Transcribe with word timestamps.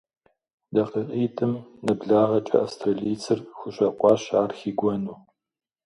ДакъикъитӀым 0.75 1.53
нэблагъэкӀэ 1.85 2.57
австралийцыр 2.65 3.39
хущӀэкъуащ 3.57 4.23
ар 4.41 4.51
хигуэну. 4.59 5.15